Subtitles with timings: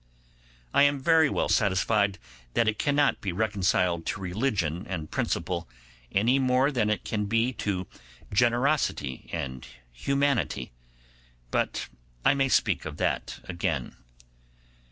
[0.73, 2.17] I am very well satisfied
[2.55, 5.69] that it cannot be reconciled to religion and principle
[6.11, 7.85] any more than it can be to
[8.33, 10.71] generosity and Humanity,
[11.51, 11.87] but
[12.25, 13.95] I may speak of that again.